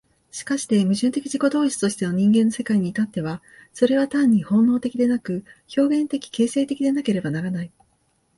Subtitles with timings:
[0.31, 3.39] しかして矛盾的自己同一としての人間の世界に至っては、
[3.71, 5.45] それは単に本能的でなく、
[5.77, 7.71] 表現的形成的でなければならない。